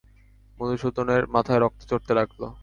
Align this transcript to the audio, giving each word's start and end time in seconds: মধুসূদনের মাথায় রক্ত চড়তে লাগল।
মধুসূদনের 0.57 1.23
মাথায় 1.35 1.61
রক্ত 1.61 1.81
চড়তে 1.89 2.11
লাগল। 2.19 2.41